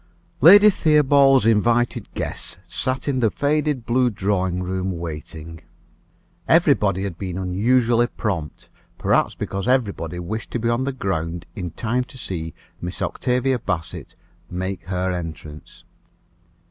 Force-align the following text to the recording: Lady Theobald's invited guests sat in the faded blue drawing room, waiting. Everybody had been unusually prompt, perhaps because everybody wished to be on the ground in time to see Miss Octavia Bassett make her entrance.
Lady 0.41 0.71
Theobald's 0.71 1.45
invited 1.45 2.11
guests 2.15 2.57
sat 2.67 3.07
in 3.07 3.19
the 3.19 3.29
faded 3.29 3.85
blue 3.85 4.09
drawing 4.09 4.63
room, 4.63 4.97
waiting. 4.97 5.61
Everybody 6.47 7.03
had 7.03 7.19
been 7.19 7.37
unusually 7.37 8.07
prompt, 8.07 8.67
perhaps 8.97 9.35
because 9.35 9.67
everybody 9.67 10.17
wished 10.17 10.49
to 10.53 10.59
be 10.59 10.69
on 10.69 10.85
the 10.85 10.91
ground 10.91 11.45
in 11.55 11.69
time 11.69 12.03
to 12.05 12.17
see 12.17 12.55
Miss 12.81 12.99
Octavia 12.99 13.59
Bassett 13.59 14.15
make 14.49 14.85
her 14.85 15.11
entrance. 15.11 15.83